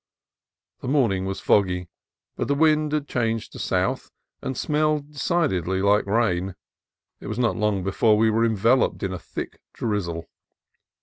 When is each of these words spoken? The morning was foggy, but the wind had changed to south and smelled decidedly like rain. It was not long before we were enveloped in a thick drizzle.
The 0.79 0.87
morning 0.87 1.25
was 1.27 1.39
foggy, 1.41 1.87
but 2.35 2.47
the 2.47 2.55
wind 2.55 2.91
had 2.91 3.07
changed 3.07 3.51
to 3.51 3.59
south 3.59 4.09
and 4.41 4.57
smelled 4.57 5.11
decidedly 5.11 5.79
like 5.83 6.07
rain. 6.07 6.55
It 7.19 7.27
was 7.27 7.37
not 7.37 7.55
long 7.55 7.83
before 7.83 8.17
we 8.17 8.31
were 8.31 8.43
enveloped 8.43 9.03
in 9.03 9.13
a 9.13 9.19
thick 9.19 9.61
drizzle. 9.73 10.25